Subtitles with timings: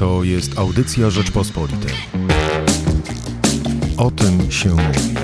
[0.00, 1.94] To jest audycja Rzeczpospolitej.
[3.96, 5.19] O tym się mówi.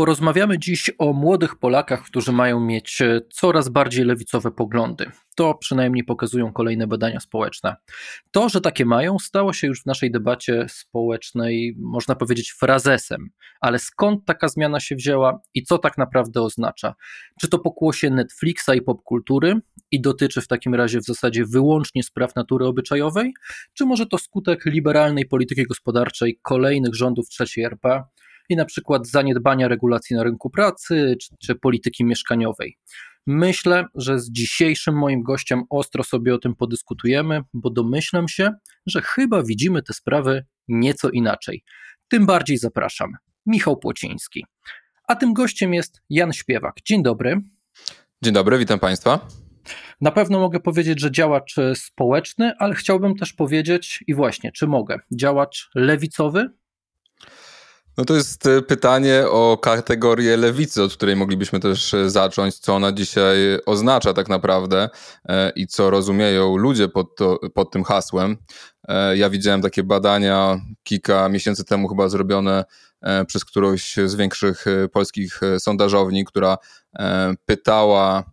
[0.00, 5.10] Porozmawiamy dziś o młodych Polakach, którzy mają mieć e, coraz bardziej lewicowe poglądy.
[5.36, 7.76] To przynajmniej pokazują kolejne badania społeczne.
[8.30, 13.30] To, że takie mają, stało się już w naszej debacie społecznej, można powiedzieć, frazesem.
[13.60, 16.94] Ale skąd taka zmiana się wzięła i co tak naprawdę oznacza?
[17.40, 22.36] Czy to pokłosie Netflixa i popkultury i dotyczy w takim razie w zasadzie wyłącznie spraw
[22.36, 23.32] natury obyczajowej?
[23.74, 28.04] Czy może to skutek liberalnej polityki gospodarczej kolejnych rządów III RP?
[28.50, 32.76] I na przykład zaniedbania regulacji na rynku pracy czy, czy polityki mieszkaniowej.
[33.26, 38.50] Myślę, że z dzisiejszym moim gościem ostro sobie o tym podyskutujemy, bo domyślam się,
[38.86, 41.64] że chyba widzimy te sprawy nieco inaczej.
[42.08, 43.12] Tym bardziej zapraszam.
[43.46, 44.46] Michał Płociński.
[45.08, 46.74] A tym gościem jest Jan Śpiewak.
[46.84, 47.40] Dzień dobry.
[48.22, 49.28] Dzień dobry, witam Państwa.
[50.00, 54.98] Na pewno mogę powiedzieć, że działacz społeczny, ale chciałbym też powiedzieć, i właśnie, czy mogę,
[55.12, 56.50] działacz lewicowy,
[58.00, 62.74] no to jest e, pytanie o kategorię lewicy, od której moglibyśmy też e, zacząć, co
[62.74, 64.88] ona dzisiaj oznacza tak naprawdę
[65.28, 68.36] e, i co rozumieją ludzie pod, to, pod tym hasłem.
[69.14, 72.64] Ja widziałem takie badania kilka miesięcy temu chyba zrobione
[73.26, 76.58] przez którąś z większych polskich sondażowni, która
[77.46, 78.24] pytała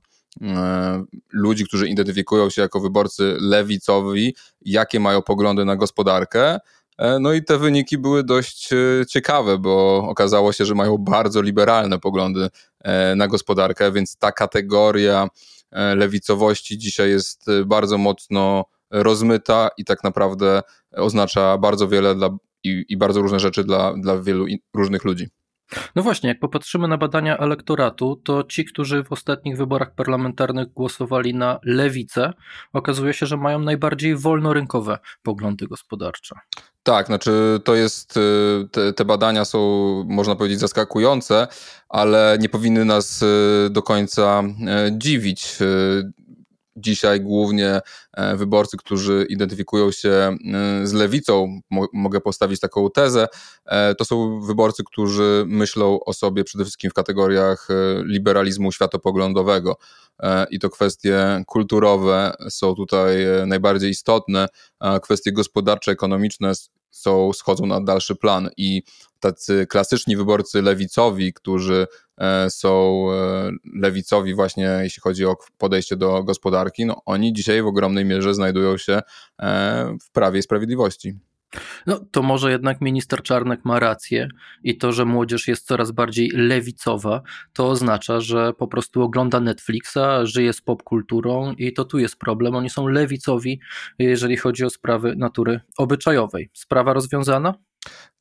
[1.34, 6.60] ludzi, którzy identyfikują się jako wyborcy lewicowi, jakie mają poglądy na gospodarkę.
[6.98, 11.42] E, no i te wyniki były dość e, ciekawe, bo okazało się, że mają bardzo
[11.42, 12.50] liberalne poglądy
[12.84, 15.28] e, na gospodarkę, więc ta kategoria
[15.96, 22.30] lewicowości dzisiaj jest bardzo mocno rozmyta i tak naprawdę oznacza bardzo wiele dla,
[22.64, 25.28] i, i bardzo różne rzeczy dla, dla wielu różnych ludzi.
[25.96, 31.34] No właśnie, jak popatrzymy na badania elektoratu, to ci, którzy w ostatnich wyborach parlamentarnych głosowali
[31.34, 32.34] na lewicę,
[32.74, 36.36] okazuje się, że mają najbardziej wolnorynkowe poglądy gospodarcze.
[36.84, 39.60] Tak, znaczy to jest, y, te, te, badania są,
[40.08, 41.48] można powiedzieć, zaskakujące,
[41.90, 44.44] ale nie powinny nas y, do końca
[44.88, 45.58] y, dziwić
[46.78, 47.82] dzisiaj głównie
[48.14, 50.38] e, wyborcy, którzy identyfikują się e,
[50.88, 51.60] z lewicą,
[51.94, 53.28] mogę postawić taką tezę,
[53.66, 57.68] e, to są wyborcy, którzy myślą o sobie przede wszystkim w kategoriach
[58.04, 59.78] liberalizmu światopoglądowego.
[60.52, 63.18] I to kwestie kulturowe są tutaj
[63.48, 64.48] najbardziej istotne,
[64.80, 66.52] a kwestie gospodarcze, ekonomiczne
[66.92, 68.84] są, schodzą na dalszy plan i
[69.20, 71.88] tacy klasyczni wyborcy lewicowi, którzy
[72.50, 78.06] są e, lewicowi właśnie jeśli chodzi o podejście do gospodarki, no oni dzisiaj w ogromnej
[78.06, 79.02] mierze znajdują się
[79.40, 81.20] e, w Prawie i Sprawiedliwości.
[81.88, 84.28] No to może jednak minister Czarnek ma rację
[84.64, 87.22] i to, że młodzież jest coraz bardziej lewicowa,
[87.54, 92.56] to oznacza, że po prostu ogląda Netflixa, żyje z popkulturą i to tu jest problem.
[92.56, 93.60] Oni są lewicowi,
[94.00, 96.50] jeżeli chodzi o sprawy natury obyczajowej.
[96.54, 97.54] Sprawa rozwiązana?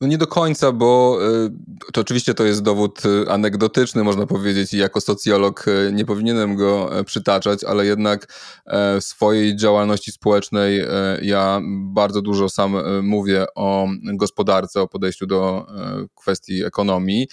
[0.01, 4.73] No nie do końca, bo y, to oczywiście to jest dowód y, anegdotyczny, można powiedzieć,
[4.73, 8.33] i jako socjolog y, nie powinienem go e, przytaczać, ale jednak
[8.65, 10.87] e, w swojej działalności społecznej e,
[11.21, 15.67] ja bardzo dużo sam mówię o gospodarce, o podejściu do
[16.15, 17.27] kwestii ekonomii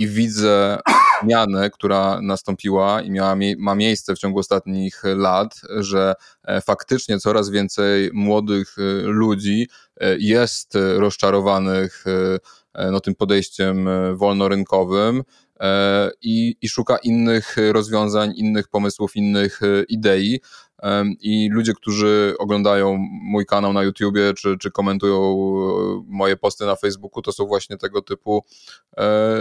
[0.00, 0.78] i widzę
[1.22, 6.14] zmianę, która nastąpiła i miała, ma miejsce w ciągu ostatnich lat, że
[6.62, 9.66] faktycznie coraz więcej młodych ludzi
[10.00, 12.04] E, jest rozczarowanych
[12.74, 15.22] e, no, tym podejściem e, wolnorynkowym
[16.22, 20.40] i, i szuka innych rozwiązań, innych pomysłów, innych idei.
[21.20, 25.36] I ludzie, którzy oglądają mój kanał na YouTubie, czy, czy komentują
[26.06, 28.44] moje posty na Facebooku, to są właśnie tego typu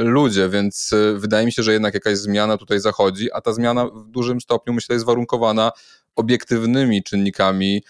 [0.04, 4.08] ludzie, więc wydaje mi się, że jednak jakaś zmiana tutaj zachodzi, a ta zmiana w
[4.08, 5.72] dużym stopniu, myślę, jest warunkowana
[6.16, 7.82] obiektywnymi czynnikami,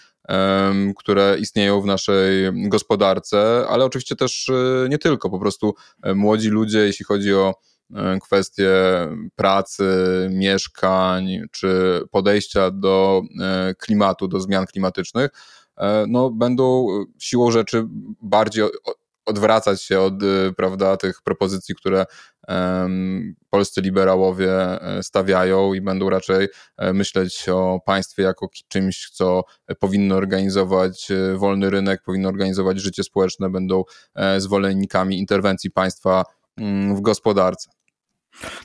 [0.96, 6.48] które istnieją w naszej gospodarce, ale oczywiście też e, nie tylko, po prostu e, młodzi
[6.48, 7.69] ludzie, jeśli chodzi o e,
[8.22, 8.72] kwestie
[9.36, 9.84] pracy,
[10.30, 13.22] mieszkań czy podejścia do
[13.78, 15.30] klimatu, do zmian klimatycznych,
[16.08, 16.86] no, będą
[17.18, 17.84] siłą rzeczy
[18.22, 18.64] bardziej
[19.26, 20.14] odwracać się od
[20.56, 22.06] prawda, tych propozycji, które
[23.50, 29.44] polscy liberałowie e, stawiają i będą raczej e, myśleć o państwie jako czymś, co
[29.78, 33.84] powinno organizować e, wolny rynek, powinno organizować życie społeczne, będą
[34.38, 36.24] zwolennikami interwencji państwa
[36.56, 37.70] mm, w gospodarce.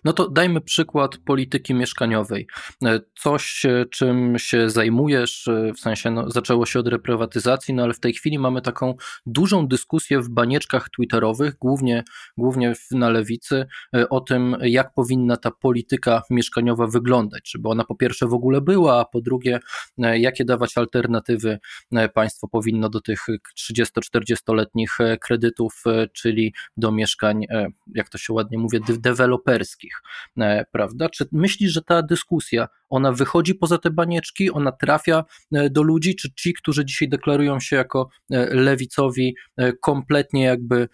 [0.03, 2.47] No to dajmy przykład polityki mieszkaniowej.
[2.85, 7.83] E, coś, e, czym się zajmujesz, e, w sensie no, zaczęło się od reprywatyzacji, no
[7.83, 8.95] ale w tej chwili mamy taką
[9.25, 12.03] dużą dyskusję w banieczkach twitterowych, głównie,
[12.37, 13.65] głównie na lewicy,
[14.09, 17.51] o tym, jak powinna ta polityka mieszkaniowa wyglądać.
[17.51, 19.59] Żeby ona po pierwsze w ogóle była, a po drugie,
[19.97, 21.59] jakie dawać alternatywy
[22.13, 23.19] państwo powinno do tych
[23.57, 25.83] 30-40-letnich kredytów,
[26.13, 27.45] czyli do mieszkań,
[27.95, 29.64] jak to się ładnie mówi, deweloperskich
[30.37, 31.09] E, prawda?
[31.09, 35.23] Czy myślisz, że ta dyskusja, ona wychodzi poza te banieczki, ona trafia
[35.53, 39.35] e, do ludzi, czy ci, którzy dzisiaj deklarują się jako e, lewicowi,
[39.81, 40.89] kompletnie jakby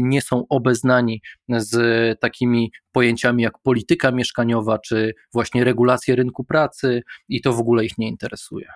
[0.00, 7.40] nie są obeznani z takimi pojęciami jak polityka mieszkaniowa, czy właśnie regulacje rynku pracy i
[7.40, 8.68] to w ogóle ich nie interesuje?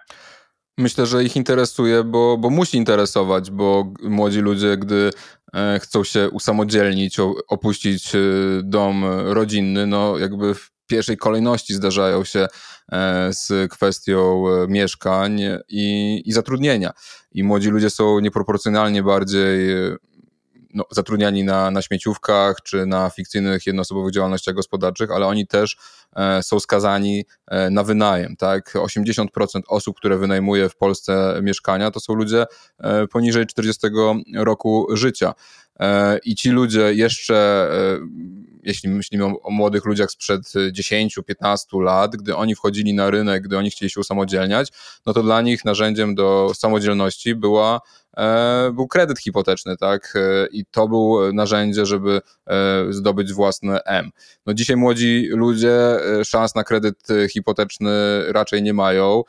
[0.78, 5.10] Myślę, że ich interesuje, bo, bo musi interesować, bo młodzi ludzie, gdy
[5.54, 7.16] e, chcą się usamodzielnić,
[7.48, 8.19] opuścić e,
[8.62, 12.46] dom rodzinny, no jakby w pierwszej kolejności zdarzają się
[12.92, 16.92] e, z kwestią mieszkań i, i zatrudnienia.
[17.32, 19.68] I młodzi ludzie są nieproporcjonalnie bardziej
[20.75, 26.01] no, zatrudniani na, na śmieciówkach czy na fikcyjnych jednoosobowych działalnościach gospodarczych, ale oni też e,
[26.43, 28.37] są skazani e, na wynajem.
[28.37, 28.75] Tak?
[28.75, 29.26] 80%
[29.69, 32.44] osób, które wynajmuje w Polsce mieszkania, to są ludzie
[32.79, 33.87] e, poniżej 40
[34.35, 35.35] roku życia.
[35.81, 37.99] E, I ci ludzie jeszcze, e,
[38.62, 43.70] jeśli myślimy o, młodych ludziach sprzed 10-15 lat, gdy oni wchodzili na rynek, gdy oni
[43.70, 44.73] chcieli się usamodzielniać,
[45.06, 47.81] no to dla nich narzędziem do samodzielności była
[48.17, 50.14] e, był kredyt hipoteczny, tak?
[50.53, 52.20] I to było narzędzie, żeby
[52.91, 54.11] zdobyć własne M.
[54.47, 55.76] No dzisiaj młodzi ludzie
[56.25, 59.22] szans na kredyt hipoteczny raczej nie mają.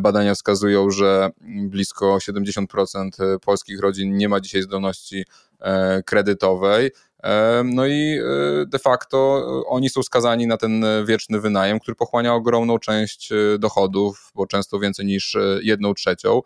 [0.00, 5.24] Badania wskazują, że blisko 70% polskich rodzin nie ma dzisiaj zdolności
[5.60, 6.90] E, kredytowej.
[7.22, 12.34] E, no i e, de facto oni są skazani na ten wieczny wynajem, który pochłania
[12.34, 16.40] ogromną część dochodów, bo często więcej niż jedną trzecią.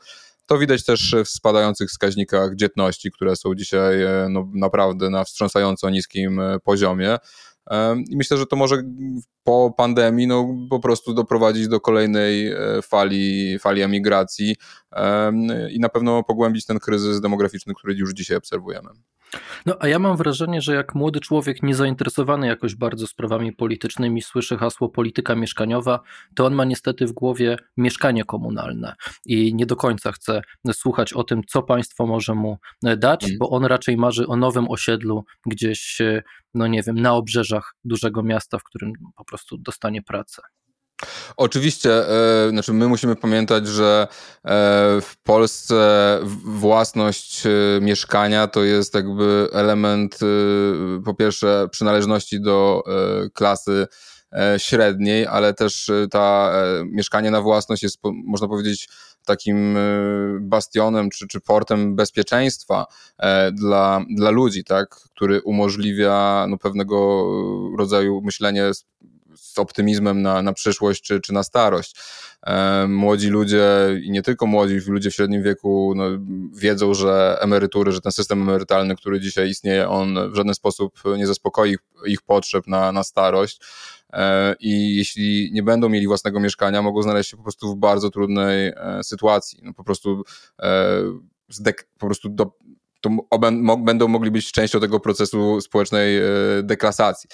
[0.47, 3.97] To widać też w spadających wskaźnikach dzietności, które są dzisiaj
[4.31, 7.19] no, naprawdę na wstrząsająco niskim poziomie.
[8.11, 8.83] I myślę, że to może
[9.45, 12.53] po pandemii no, po prostu doprowadzić do kolejnej
[12.83, 14.57] fali, fali emigracji
[15.71, 18.91] i na pewno pogłębić ten kryzys demograficzny, który już dzisiaj obserwujemy.
[19.67, 24.57] No a ja mam wrażenie, że jak młody człowiek niezainteresowany jakoś bardzo sprawami politycznymi słyszy
[24.57, 26.01] hasło polityka mieszkaniowa,
[26.35, 28.95] to on ma niestety w głowie mieszkanie komunalne
[29.27, 30.43] i nie do końca chce
[30.73, 32.59] słuchać o tym, co państwo może mu
[32.97, 33.39] dać, mm.
[33.39, 36.03] bo on raczej marzy o nowym osiedlu gdzieś,
[36.55, 40.43] no nie wiem, na obrzeżach dużego miasta, w którym po prostu dostanie pracę.
[41.37, 44.49] Oczywiście, e, znaczy my musimy pamiętać, że e,
[45.01, 47.51] w Polsce własność e,
[47.81, 53.87] mieszkania to jest jakby element e, po pierwsze przynależności do e, klasy
[54.33, 56.53] e, średniej, ale też ta
[56.85, 58.89] mieszkanie na własność jest, można powiedzieć,
[59.27, 59.79] takim
[60.41, 62.87] bastionem czy, czy portem bezpieczeństwa
[63.53, 67.27] dla, dla ludzi, tak, który umożliwia no, pewnego
[67.79, 68.71] rodzaju myślenie
[69.37, 71.97] z optymizmem na, na przyszłość czy, czy na starość.
[72.47, 73.65] E, młodzi ludzie
[74.03, 76.05] i nie tylko młodzi, ludzie w średnim wieku no,
[76.55, 81.27] wiedzą, że emerytury, że ten system emerytalny, który dzisiaj istnieje, on w żaden sposób nie
[81.27, 83.61] zaspokoi ich, ich potrzeb na, na starość
[84.13, 88.11] e, i jeśli nie będą mieli własnego mieszkania, mogą znaleźć się po prostu w bardzo
[88.11, 89.61] trudnej e, sytuacji.
[89.63, 90.25] No, po prostu
[91.99, 92.53] po prostu do,
[93.79, 96.21] będą mogli być częścią tego procesu społecznej
[96.63, 97.29] deklasacji.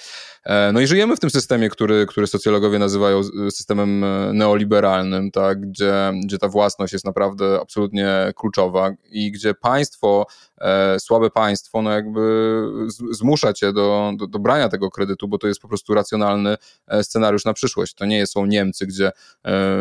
[0.44, 5.60] E, no i żyjemy w tym systemie, który, który socjologowie nazywają systemem e, neoliberalnym, tak,
[5.60, 10.26] gdzie, gdzie ta własność jest naprawdę absolutnie kluczowa i gdzie państwo,
[10.98, 12.62] słabe państwo, no jakby
[13.10, 16.56] zmusza cię do, do, do brania tego kredytu, bo to jest po prostu racjonalny
[17.02, 17.94] scenariusz na przyszłość.
[17.94, 19.12] To nie są Niemcy, gdzie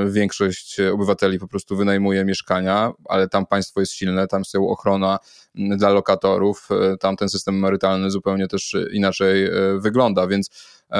[0.07, 5.19] większość obywateli po prostu wynajmuje mieszkania, ale tam państwo jest silne, tam są ochrona
[5.55, 6.67] dla lokatorów.
[6.71, 10.48] E, tam ten system emerytalny zupełnie też inaczej e, wygląda, więc
[10.91, 10.97] e,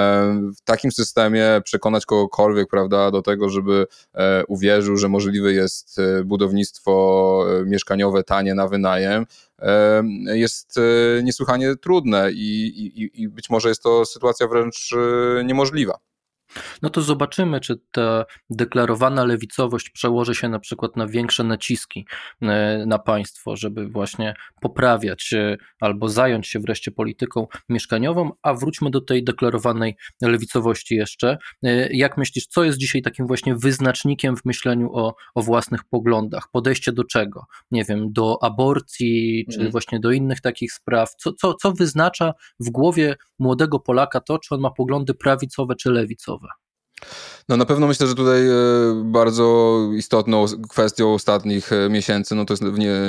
[0.57, 3.87] w takim systemie przekonać kogokolwiek, prawda, do tego, żeby
[4.47, 9.25] uwierzył, że możliwe jest budownictwo mieszkaniowe tanie na wynajem,
[10.25, 10.79] jest
[11.23, 14.95] niesłychanie trudne i, i, i być może jest to sytuacja wręcz
[15.45, 16.08] niemożliwa.
[16.81, 22.05] No to zobaczymy, czy ta deklarowana lewicowość przełoży się na przykład na większe naciski
[22.41, 28.31] e, na państwo, żeby właśnie poprawiać e, albo zająć się wreszcie polityką mieszkaniową.
[28.41, 31.37] A wróćmy do tej deklarowanej lewicowości jeszcze.
[31.63, 36.47] E, jak myślisz, co jest dzisiaj takim właśnie wyznacznikiem w myśleniu o, o własnych poglądach?
[36.51, 37.45] Podejście do czego?
[37.71, 39.71] Nie wiem, do aborcji, czy mm.
[39.71, 41.15] właśnie do innych takich spraw?
[41.15, 45.91] Co, co, co wyznacza w głowie młodego Polaka to, czy on ma poglądy prawicowe czy
[45.91, 46.38] lewicowe?
[47.49, 48.53] No na pewno myślę, że tutaj e,
[49.05, 52.63] bardzo istotną kwestią ostatnich e, miesięcy, no to jest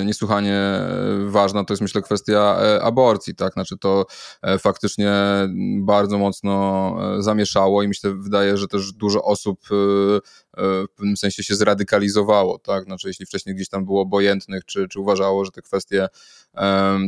[0.04, 0.86] niesłychanie e,
[1.26, 4.06] ważna, to jest myślę kwestia aborcji, tak, znaczy to
[4.58, 5.12] faktycznie
[5.80, 9.60] bardzo mocno zamieszało i myślę, wydaje, że też dużo osób
[10.60, 15.00] w pewnym sensie się zradykalizowało, tak, znaczy jeśli wcześniej gdzieś tam było obojętnych, czy, czy
[15.00, 16.08] uważało, że te kwestie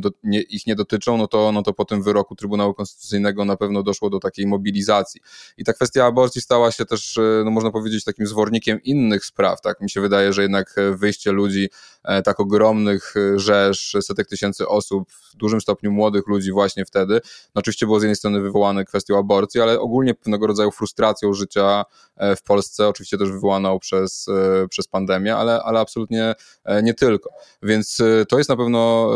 [0.00, 3.56] do, nie, ich nie dotyczą, no to, no to po tym wyroku Trybunału Konstytucyjnego na
[3.56, 5.20] pewno doszło do takiej mobilizacji.
[5.56, 9.80] I ta kwestia aborcji stała się też, no można powiedzieć, takim zwornikiem innych spraw, tak,
[9.80, 11.68] mi się wydaje, że jednak wyjście ludzi
[12.01, 17.20] e, tak ogromnych e, rzesz, setek tysięcy osób, w dużym stopniu młodych ludzi właśnie wtedy,
[17.54, 21.84] no oczywiście było z jednej strony wywołane kwestią aborcji, ale ogólnie pewnego rodzaju frustracją życia
[22.16, 24.26] e, w Polsce, oczywiście też wywołaną przez,
[24.70, 26.34] przez pandemię, ale, ale absolutnie
[26.82, 27.30] nie tylko.
[27.62, 29.10] Więc to jest na pewno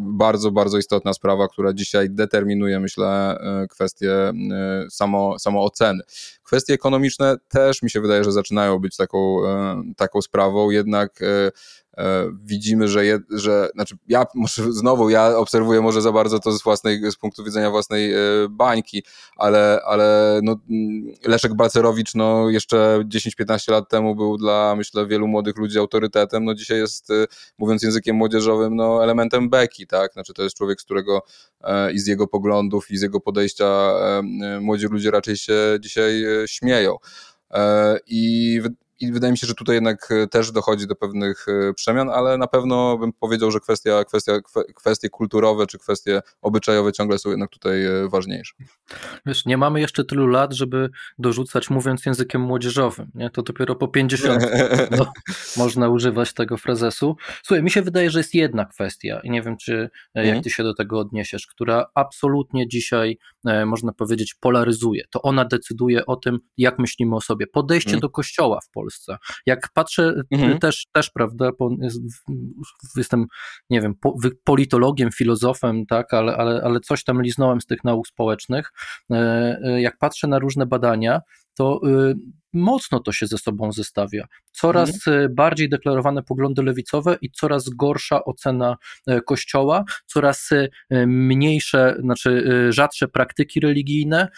[0.00, 3.38] bardzo, bardzo istotna sprawa, która dzisiaj determinuje, myślę,
[3.70, 4.32] kwestię
[4.90, 6.02] samo, samooceny.
[6.46, 11.50] Kwestie ekonomiczne też mi się wydaje, że zaczynają być taką, e, taką sprawą, jednak e,
[11.98, 16.52] E, widzimy, że, je, że znaczy ja może znowu ja obserwuję może za bardzo to
[16.52, 18.14] z własnej, z punktu widzenia własnej
[18.50, 19.02] bańki,
[19.36, 25.26] ale, ale no, mm, Leszek Balcerowicz no, jeszcze 10-15 lat temu był dla myślę wielu
[25.26, 27.08] młodych ludzi autorytetem, no dzisiaj jest
[27.58, 31.22] mówiąc językiem młodzieżowym no, elementem beki, tak, znaczy to jest człowiek, z którego
[31.92, 33.92] i z jego poglądów i z jego podejścia
[34.60, 36.96] młodzi ludzie raczej się dzisiaj śmieją.
[38.06, 38.60] I
[39.00, 42.38] i wydaje mi się, że tutaj jednak e, też dochodzi do pewnych e, przemian, ale
[42.38, 44.32] na pewno bym powiedział, że kwestia, kwestia,
[44.74, 48.54] kwestie kulturowe czy kwestie obyczajowe ciągle są jednak tutaj e, ważniejsze.
[49.26, 53.30] Wiesz, nie mamy jeszcze tylu lat, żeby dorzucać mówiąc językiem młodzieżowym, nie?
[53.30, 54.42] to dopiero po 50
[54.98, 55.12] no,
[55.56, 57.16] można używać tego frazesu.
[57.42, 60.42] Słuchaj, mi się wydaje, że jest jedna kwestia i nie wiem, czy jak mhm.
[60.42, 63.18] ty się do tego odniesiesz, która absolutnie dzisiaj,
[63.66, 65.04] można powiedzieć, polaryzuje.
[65.10, 67.46] To ona decyduje o tym, jak myślimy o sobie.
[67.46, 68.00] Podejście mhm.
[68.00, 69.16] do kościoła w Polsce.
[69.46, 70.58] Jak patrzę mhm.
[70.58, 71.50] też, też, prawda,
[72.96, 73.26] jestem,
[73.70, 73.94] nie wiem,
[74.44, 78.72] politologiem, filozofem, tak, ale, ale, ale coś tam liznąłem z tych nauk społecznych.
[79.12, 79.15] E, e,
[79.78, 81.20] jak patrzę na różne badania,
[81.54, 82.14] to y,
[82.52, 84.26] mocno to się ze sobą zestawia.
[84.52, 85.34] Coraz mhm.
[85.34, 88.76] bardziej deklarowane poglądy lewicowe i coraz gorsza ocena
[89.06, 94.28] e, Kościoła, coraz e, mniejsze, znaczy rzadsze praktyki religijne.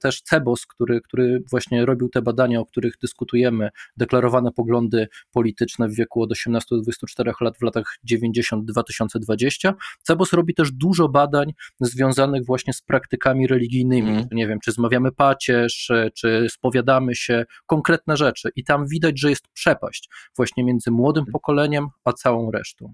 [0.00, 5.94] Też Cebos, który, który właśnie robił te badania, o których dyskutujemy, deklarowane poglądy polityczne w
[5.94, 9.72] wieku od 18 do 24 lat w latach 90-2020.
[10.02, 14.10] Cebos robi też dużo badań związanych właśnie z praktykami religijnymi.
[14.10, 14.28] Mhm.
[14.32, 19.48] Nie wiem, czy zmawiamy pacierz, czy spowiadamy się, konkretne rzeczy i tam widać, że jest
[19.54, 22.92] przepaść właśnie między młodym pokoleniem a całą resztą.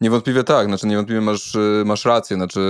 [0.00, 2.60] Niewątpliwie tak, znaczy niewątpliwie masz, y, masz rację, znaczy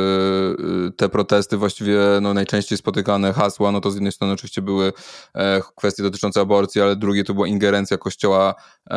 [0.89, 4.93] y, te protesty właściwie no, najczęściej spotykane hasła, no to z jednej strony oczywiście były
[5.35, 8.55] e, kwestie dotyczące aborcji, ale drugie to była ingerencja kościoła
[8.91, 8.95] e,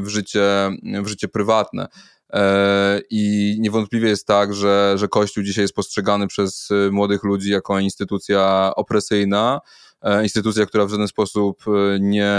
[0.00, 0.70] w, życie,
[1.02, 1.88] w życie prywatne.
[2.32, 7.78] E, I niewątpliwie jest tak, że, że Kościół dzisiaj jest postrzegany przez młodych ludzi jako
[7.78, 9.87] instytucja opresyjna, E,
[10.22, 12.32] instytucja, która w żaden sposób e, nie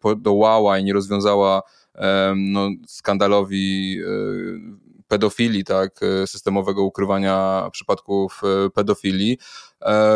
[0.00, 1.62] podołała i nie rozwiązała
[1.94, 4.00] e, no, skandalowi
[5.08, 8.40] pedofilii, tak, systemowego ukrywania przypadków
[8.74, 9.38] pedofilii.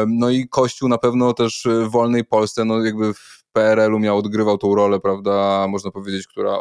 [0.07, 4.59] No i Kościół na pewno też w wolnej Polsce, no jakby w PRL-u miał, odgrywał
[4.59, 6.59] tą rolę, prawda, można powiedzieć, która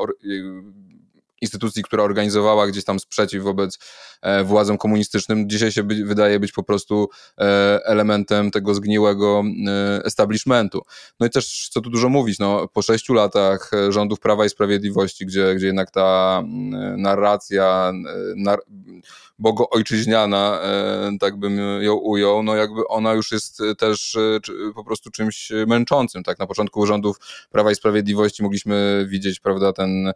[1.41, 3.79] instytucji, która organizowała gdzieś tam sprzeciw wobec
[4.21, 10.05] e, władzom komunistycznym, dzisiaj się by, wydaje być po prostu e, elementem tego zgniłego e,
[10.05, 10.81] establishmentu.
[11.19, 15.25] No i też, co tu dużo mówić, no, po sześciu latach rządów Prawa i Sprawiedliwości,
[15.25, 16.43] gdzie, gdzie jednak ta
[16.97, 17.91] narracja,
[18.35, 18.59] nar
[19.39, 20.59] bogoojczyźniana,
[21.19, 24.17] tak bym ją ujął, no jakby ona już jest też
[24.75, 26.39] po prostu czymś męczącym, tak?
[26.39, 27.17] Na początku rządów
[27.51, 30.11] Prawa i Sprawiedliwości mogliśmy widzieć, prawda, ten,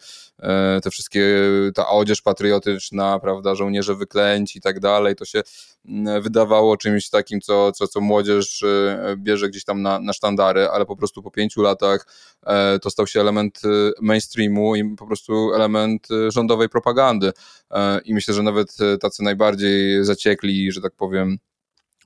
[0.84, 5.42] te wszystkie wszystkie, ta odzież patriotyczna, prawda, żołnierze wyklęci i tak dalej, to się
[5.86, 10.68] mm, wydawało czymś takim, co, co, co młodzież y, bierze gdzieś tam na, na sztandary,
[10.68, 12.08] ale po prostu po pięciu latach
[12.46, 17.32] e, to stał się element y, mainstreamu i po prostu element y, rządowej propagandy.
[17.72, 21.38] E, I myślę, że nawet tacy najbardziej zaciekli, że tak powiem,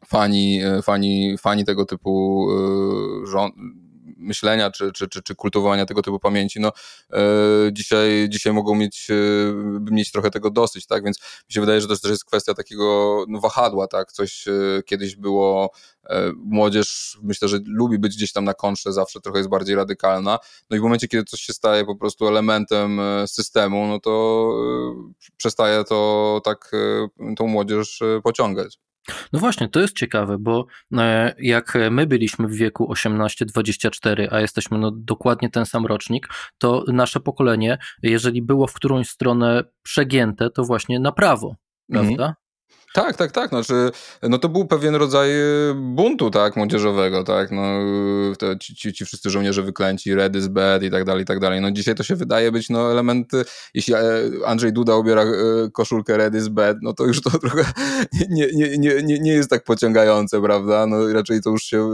[0.08, 2.48] fani, fani, fani tego typu
[3.24, 3.56] rząd,
[4.26, 6.72] myślenia czy, czy, czy, czy kultywowania tego typu pamięci, no
[7.14, 7.20] e,
[7.72, 9.14] dzisiaj, dzisiaj mogą mieć, e,
[9.92, 13.26] mieć trochę tego dosyć, tak, więc mi się wydaje, że to też jest kwestia takiego
[13.28, 14.52] no, wahadła, tak, coś e,
[14.86, 15.72] kiedyś było
[16.36, 20.40] młodzież myślę, że lubi być gdzieś tam na kontrze, zawsze trochę jest bardziej radykalna.
[20.70, 24.54] No i w momencie, kiedy coś się staje po prostu elementem systemu, no to
[25.38, 26.72] przestaje to tak
[27.38, 28.80] tą młodzież pociągać.
[29.34, 30.66] No właśnie, to jest ciekawe, bo
[30.98, 36.84] e, jak my byliśmy w wieku 18-24, a jesteśmy no dokładnie ten sam rocznik, to
[36.88, 41.56] nasze pokolenie, jeżeli było w którąś stronę przegięte, to właśnie na prawo,
[41.90, 42.08] mhm.
[42.08, 42.36] prawda?
[42.96, 43.50] Tak, tak, tak.
[43.50, 43.92] Znaczy,
[44.24, 47.52] no to był pewien rodzaj e, buntu, tak, młodzieżowego, tak.
[47.52, 47.64] No,
[48.60, 51.62] ci, ci, ci wszyscy żołnierze wyklęci, red is bad i tak dalej, i tak dalej.
[51.62, 53.32] No dzisiaj to się wydaje być, no, element,
[53.74, 54.00] jeśli e,
[54.46, 55.28] Andrzej Duda ubiera e,
[55.72, 57.66] koszulkę red is bad, no to już to trochę
[58.30, 60.88] nie, nie, nie, nie, nie jest tak pociągające, prawda?
[60.88, 61.92] No raczej to już się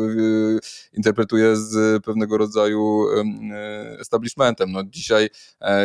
[0.94, 3.06] interpretuje z pewnego rodzaju
[4.00, 4.72] establishmentem.
[4.72, 5.30] No dzisiaj,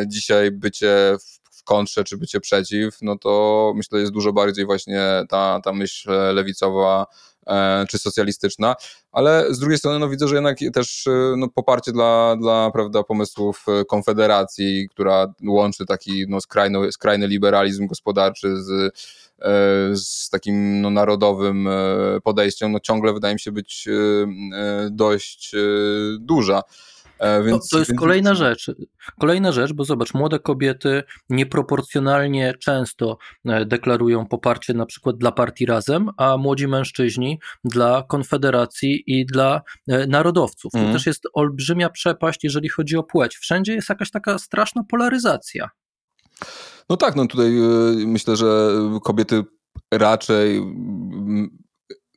[0.06, 5.60] dzisiaj bycie w kontrze czy bycie przeciw, no to myślę, jest dużo bardziej właśnie ta,
[5.64, 7.06] ta myśl lewicowa
[7.46, 8.74] e, czy socjalistyczna,
[9.12, 13.02] ale z drugiej strony no, widzę, że jednak też e, no, poparcie dla, dla prawda,
[13.02, 19.50] pomysłów Konfederacji, która łączy taki no, skrajny, skrajny liberalizm gospodarczy z, e,
[19.96, 21.68] z takim no, narodowym
[22.24, 23.88] podejściem, no, ciągle wydaje mi się być
[24.90, 25.52] dość
[26.18, 26.62] duża.
[27.18, 28.00] E, więc, to, to jest więc...
[28.00, 28.70] kolejna rzecz.
[29.20, 35.66] Kolejna rzecz, bo zobacz, młode kobiety nieproporcjonalnie często e, deklarują poparcie na przykład dla partii
[35.66, 40.74] Razem, a młodzi mężczyźni dla Konfederacji i dla e, narodowców.
[40.74, 40.82] Mm.
[40.82, 40.98] To mhm.
[40.98, 43.36] też jest olbrzymia przepaść, jeżeli chodzi o płeć.
[43.36, 45.70] Wszędzie jest jakaś taka straszna polaryzacja.
[46.90, 47.50] No tak, no tutaj
[48.06, 48.72] myślę, że
[49.04, 49.44] kobiety
[49.94, 50.62] raczej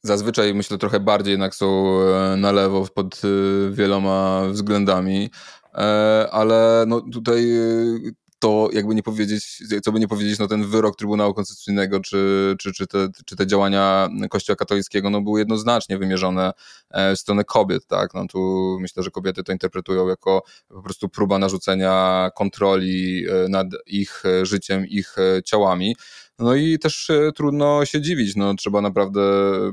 [0.04, 5.30] zazwyczaj myślę trochę bardziej jednak są e, na lewo pod e, wieloma względami,
[5.74, 7.48] e, ale no tutaj
[8.40, 12.74] to jakby nie powiedzieć, co by nie powiedzieć, no ten wyrok Trybunału Konstytucyjnego czy, czy,
[12.74, 16.52] czy, te, czy te działania Kościoła katolickiego no były jednoznacznie wymierzone
[17.16, 21.40] w stronę kobiet, tak, no tu myślę, że kobiety to interpretują jako po prostu próba
[21.40, 25.16] narzucenia kontroli nad ich życiem, ich
[25.46, 25.96] ciałami,
[26.40, 28.36] no i też e, trudno się dziwić.
[28.36, 29.22] No, trzeba naprawdę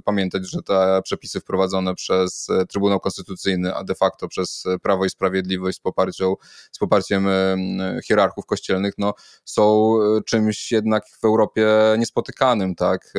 [0.05, 5.11] pamiętać, że te przepisy wprowadzone przez e, Trybunał Konstytucyjny, a de facto przez Prawo i
[5.11, 6.29] Sprawiedliwość z, poparciem,
[6.73, 7.57] z poparciem e,
[8.05, 9.97] hierarchów kościelnych, no, są
[10.27, 11.69] czymś jednak w Europie
[11.99, 12.75] niespotykanym.
[12.75, 13.13] Tak?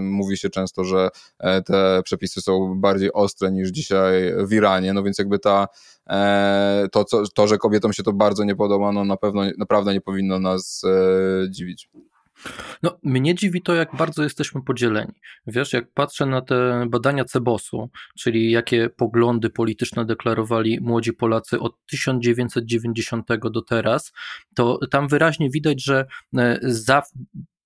[0.00, 1.08] Mówi się często, że
[1.66, 5.68] te przepisy są bardziej ostre niż dzisiaj w Iranie, no więc jakby ta
[6.92, 7.04] to,
[7.34, 10.82] to, że kobietom się to bardzo nie podoba, no na pewno naprawdę nie powinno nas
[11.50, 11.90] dziwić.
[12.82, 15.12] No, mnie dziwi to, jak bardzo jesteśmy podzieleni.
[15.46, 21.86] Wiesz, jak patrzę na te badania Cebosu, czyli jakie poglądy polityczne deklarowali młodzi Polacy od
[21.86, 24.12] 1990 do teraz,
[24.54, 27.02] to tam wyraźnie widać, że e, za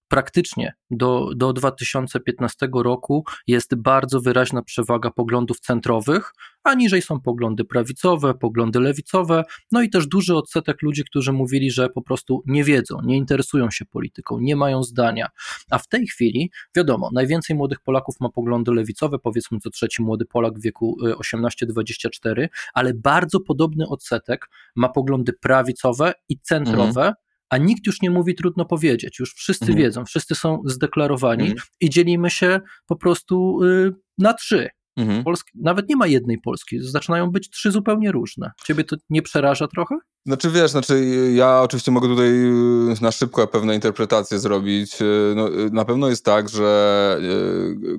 [0.09, 6.33] praktycznie do, do 2015 roku jest bardzo wyraźna przewaga poglądów centrowych,
[6.64, 11.71] a niżej są poglądy prawicowe, poglądy lewicowe, no i też duży odsetek ludzi, którzy mówili,
[11.71, 15.29] że po prostu nie wiedzą, nie interesują się polityką, nie mają zdania.
[15.71, 20.25] A w tej chwili, wiadomo, najwięcej młodych Polaków ma poglądy lewicowe, powiedzmy co trzeci młody
[20.25, 27.01] Polak w wieku 18-24, y, ale bardzo podobny odsetek ma poglądy prawicowe i centrowe.
[27.01, 27.14] Mhm
[27.51, 29.19] a nikt już nie mówi trudno powiedzieć.
[29.19, 29.79] Już wszyscy mhm.
[29.79, 31.67] wiedzą, wszyscy są zdeklarowani mhm.
[31.81, 34.69] i dzielimy się po prostu y, na trzy.
[34.97, 35.25] Mhm.
[35.25, 38.51] Polski, nawet nie ma jednej Polski, zaczynają być trzy zupełnie różne.
[38.67, 39.97] Ciebie to nie przeraża trochę?
[40.27, 41.05] Znaczy wiesz, znaczy
[41.35, 45.03] ja oczywiście mogę tutaj y, na szybko pewne interpretacje zrobić.
[45.03, 47.21] Y, no, y, na pewno jest tak, że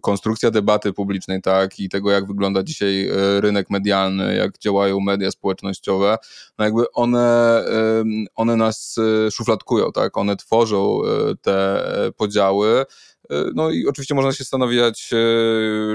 [0.02, 6.18] konstrukcja debaty publicznej, tak, i tego jak wygląda dzisiaj rynek medialny, jak działają media społecznościowe,
[6.58, 7.64] no jakby one,
[8.36, 8.96] one nas
[9.32, 11.02] szufladkują, tak, one tworzą
[11.42, 11.84] te
[12.18, 12.86] podziały,
[13.56, 15.08] no i oczywiście można się zastanawiać,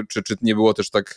[0.09, 1.15] czy, czy nie było też tak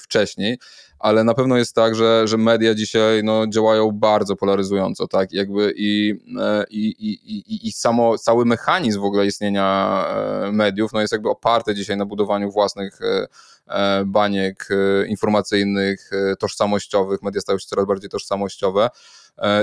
[0.00, 0.58] wcześniej,
[0.98, 5.72] ale na pewno jest tak, że, że media dzisiaj no, działają bardzo polaryzująco, tak, jakby
[5.76, 11.12] i, e, i, i, i, samo, cały mechanizm w ogóle istnienia e, mediów no, jest
[11.12, 14.68] jakby oparty dzisiaj na budowaniu własnych e, baniek
[15.08, 18.88] informacyjnych, tożsamościowych, media stają się coraz bardziej tożsamościowe,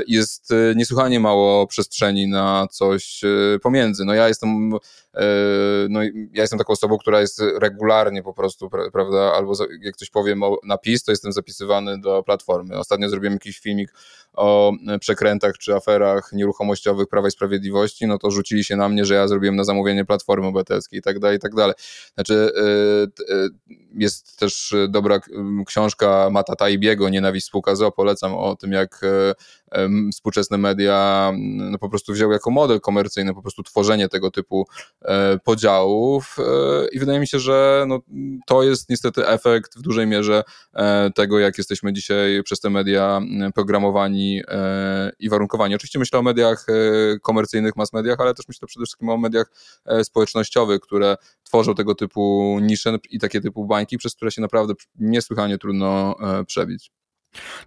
[0.08, 3.22] jest niesłychanie mało przestrzeni na coś
[3.62, 4.06] pomiędzy.
[4.06, 4.70] No ja jestem,
[5.90, 10.42] no ja jestem taką osobą, która jest regularnie po prostu, prawda, albo jak ktoś powiem
[10.64, 12.78] na PiS, to jestem zapisywany do platformy.
[12.78, 13.94] Ostatnio zrobiłem jakiś filmik
[14.34, 19.16] o przekrętach czy aferach nieruchomościowych Prawa i Sprawiedliwości, no to rzucili się na mnie, że
[19.16, 21.76] ja zrobiłem na zamówienie Platformy Obywatelskiej i tak dalej, i tak dalej.
[22.14, 22.52] Znaczy
[23.96, 25.20] jest też dobra
[25.66, 29.02] książka Mata Taibiego, Nienawiść spółka ZO, polecam o tym, jak
[30.12, 34.68] współczesne media no, po prostu wzięły jako model komercyjny po prostu tworzenie tego typu
[35.02, 36.44] e, podziałów e,
[36.92, 38.00] i wydaje mi się, że no,
[38.48, 43.22] to jest niestety efekt w dużej mierze e, tego, jak jesteśmy dzisiaj przez te media
[43.56, 44.42] programowani
[45.20, 45.76] i warunkowani.
[45.76, 46.66] Oczywiście myślę o mediach
[47.22, 49.52] komercyjnych, mass mediach, ale też myślę przede wszystkim o mediach
[50.04, 55.58] społecznościowych, które tworzą tego typu nisze i takie typu bańki, przez które się naprawdę niesłychanie
[55.58, 56.16] trudno
[56.48, 56.92] przebić.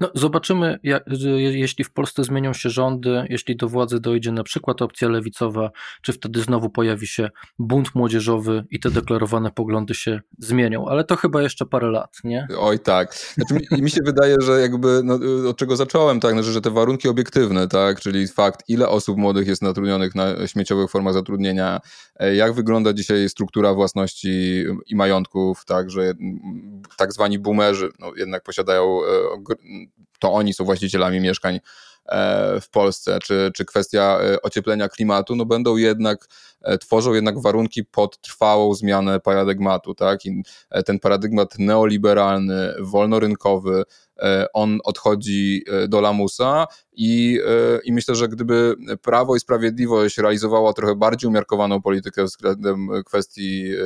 [0.01, 1.05] No, zobaczymy, jak,
[1.37, 5.71] jeśli w Polsce zmienią się rządy, jeśli do władzy dojdzie na przykład opcja lewicowa,
[6.03, 11.17] czy wtedy znowu pojawi się bunt młodzieżowy i te deklarowane poglądy się zmienią, ale to
[11.17, 12.49] chyba jeszcze parę lat, nie?
[12.59, 13.15] Oj tak.
[13.15, 16.71] Znaczy, mi, mi się wydaje, że jakby, no, od czego zacząłem, tak, znaczy, że te
[16.71, 21.81] warunki obiektywne, tak, czyli fakt, ile osób młodych jest zatrudnionych na śmieciowych formach zatrudnienia,
[22.17, 26.13] e, jak wygląda dzisiaj struktura własności i majątków, tak, że
[26.97, 29.56] tak zwani boomerzy no, jednak posiadają e,
[30.19, 31.61] to oni są właścicielami mieszkań
[32.07, 36.27] e, w Polsce, czy, czy kwestia e, ocieplenia klimatu, no będą jednak,
[36.63, 40.27] e, tworzą jednak warunki pod trwałą zmianę paradygmatu, tak?
[40.27, 40.43] I
[40.87, 43.83] ten paradygmat neoliberalny, wolnorynkowy,
[44.53, 50.95] on odchodzi do lamusa i, e, I myślę, że gdyby Prawo i Sprawiedliwość realizowała trochę
[50.95, 53.79] bardziej umiarkowaną politykę względem kwestii e,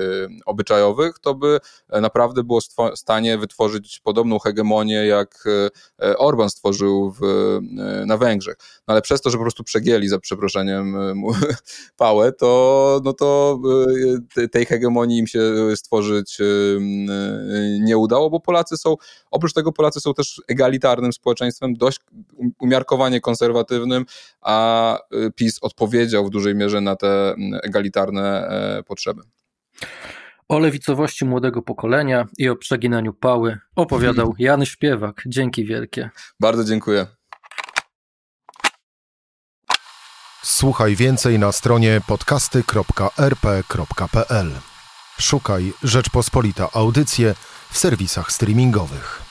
[0.47, 5.45] obyczajowych, to by naprawdę było w stanie wytworzyć podobną hegemonię, jak
[6.03, 7.21] e, Orban stworzył w,
[8.07, 8.57] na Węgrzech.
[8.89, 10.97] No ale przez to, że po prostu przegięli, za przeproszeniem,
[11.97, 13.59] pałę, to, no to
[14.53, 15.41] tej hegemonii im się
[15.77, 16.39] stworzyć
[17.81, 18.97] nie udało, bo Polacy są,
[19.31, 21.99] oprócz tego Polacy są też egalitarnym społeczeństwem, dość
[22.61, 24.05] umiarkowanym konserwatywnym,
[24.41, 29.23] a y, PiS odpowiedział w dużej mierze na te mm, egalitarne e, potrzeby.
[30.49, 35.23] O lewicowości młodego pokolenia i o przeginaniu pały opowiadał Jan Śpiewak.
[35.27, 36.11] Dzięki wielkie.
[36.41, 37.07] Bardzo dziękuję.
[40.43, 44.51] Słuchaj więcej na stronie podcasty.rp.pl.
[45.21, 47.35] Szukaj Rzeczpospolita Audycje
[47.71, 49.30] w serwisach streamingowych.